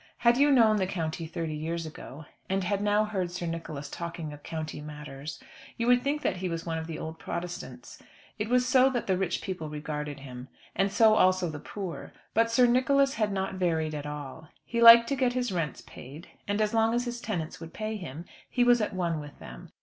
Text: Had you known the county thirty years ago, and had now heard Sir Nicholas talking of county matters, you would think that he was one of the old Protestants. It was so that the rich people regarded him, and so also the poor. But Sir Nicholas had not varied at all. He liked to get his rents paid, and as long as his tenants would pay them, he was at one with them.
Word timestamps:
Had 0.17 0.37
you 0.37 0.49
known 0.49 0.77
the 0.77 0.87
county 0.87 1.27
thirty 1.27 1.53
years 1.53 1.85
ago, 1.85 2.25
and 2.49 2.63
had 2.63 2.81
now 2.81 3.05
heard 3.05 3.29
Sir 3.29 3.45
Nicholas 3.45 3.87
talking 3.87 4.33
of 4.33 4.41
county 4.41 4.81
matters, 4.81 5.39
you 5.77 5.85
would 5.85 6.01
think 6.03 6.23
that 6.23 6.37
he 6.37 6.49
was 6.49 6.65
one 6.65 6.79
of 6.79 6.87
the 6.87 6.97
old 6.97 7.19
Protestants. 7.19 8.01
It 8.39 8.49
was 8.49 8.67
so 8.67 8.89
that 8.89 9.05
the 9.05 9.15
rich 9.15 9.43
people 9.43 9.69
regarded 9.69 10.21
him, 10.21 10.47
and 10.75 10.91
so 10.91 11.13
also 11.13 11.51
the 11.51 11.59
poor. 11.59 12.13
But 12.33 12.49
Sir 12.49 12.65
Nicholas 12.65 13.13
had 13.13 13.31
not 13.31 13.53
varied 13.53 13.93
at 13.93 14.07
all. 14.07 14.49
He 14.65 14.81
liked 14.81 15.07
to 15.09 15.15
get 15.15 15.33
his 15.33 15.51
rents 15.51 15.81
paid, 15.85 16.29
and 16.47 16.61
as 16.61 16.73
long 16.73 16.95
as 16.95 17.05
his 17.05 17.21
tenants 17.21 17.59
would 17.59 17.71
pay 17.71 17.95
them, 18.01 18.25
he 18.49 18.63
was 18.63 18.81
at 18.81 18.95
one 18.95 19.19
with 19.19 19.37
them. 19.37 19.69